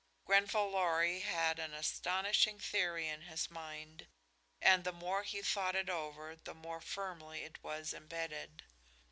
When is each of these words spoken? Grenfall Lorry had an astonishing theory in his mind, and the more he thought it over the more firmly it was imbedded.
Grenfall 0.25 0.71
Lorry 0.71 1.19
had 1.19 1.59
an 1.59 1.75
astonishing 1.75 2.57
theory 2.59 3.07
in 3.07 3.21
his 3.21 3.51
mind, 3.51 4.07
and 4.59 4.83
the 4.83 4.91
more 4.91 5.21
he 5.21 5.43
thought 5.43 5.75
it 5.75 5.91
over 5.91 6.35
the 6.35 6.55
more 6.55 6.81
firmly 6.81 7.43
it 7.43 7.61
was 7.61 7.93
imbedded. 7.93 8.63